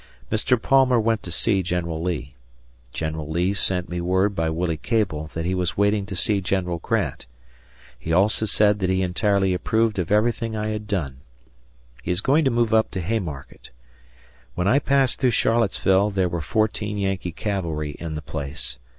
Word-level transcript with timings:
Mr. 0.31 0.59
Palmer 0.59 0.99
went 0.99 1.21
to 1.21 1.29
see 1.29 1.61
General 1.61 2.01
Lee. 2.01 2.33
General 2.91 3.29
Lee 3.29 3.53
sent 3.53 3.87
me 3.87 4.01
word 4.01 4.33
by 4.33 4.49
Willie 4.49 4.75
Cabell 4.75 5.27
that 5.35 5.45
he 5.45 5.53
was 5.53 5.77
waiting 5.77 6.07
to 6.07 6.15
see 6.15 6.41
General 6.41 6.79
Grant; 6.79 7.27
he 7.99 8.11
also 8.11 8.47
said 8.47 8.79
that 8.79 8.89
he 8.89 9.03
entirely 9.03 9.53
approved 9.53 9.99
of 9.99 10.11
everything 10.11 10.55
I 10.55 10.69
had 10.69 10.87
done. 10.87 11.17
He 12.01 12.09
is 12.09 12.19
going 12.21 12.45
to 12.45 12.49
move 12.49 12.73
up 12.73 12.89
to 12.89 12.99
Haymarket. 12.99 13.69
When 14.55 14.67
I 14.67 14.79
passed 14.79 15.19
through 15.19 15.37
Charlottesville 15.37 16.09
there 16.09 16.29
were 16.29 16.41
fourteen 16.41 16.97
Yankee 16.97 17.31
cavalry 17.31 17.91
in 17.99 18.15
the 18.15 18.23
place. 18.23 18.79